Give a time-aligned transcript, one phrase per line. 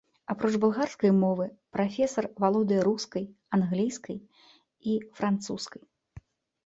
[0.33, 1.45] Апроч балгарскай мовы,
[1.77, 3.23] прафесар валодае рускай,
[3.59, 4.17] англійскай
[4.93, 5.83] і французскай.